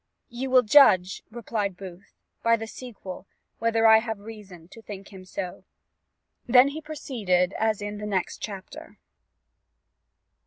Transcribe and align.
"You 0.29 0.49
will 0.49 0.63
judge," 0.63 1.21
replied 1.29 1.77
Booth, 1.77 2.15
"by 2.41 2.55
the 2.55 2.65
sequel, 2.65 3.27
whether 3.59 3.85
I 3.85 3.99
have 3.99 4.17
reason 4.17 4.67
to 4.69 4.81
think 4.81 5.09
him 5.13 5.25
so." 5.25 5.63
He 6.47 6.53
then 6.53 6.81
proceeded 6.81 7.53
as 7.53 7.83
in 7.83 7.99
the 7.99 8.07
next 8.07 8.39
chapter. 8.39 8.97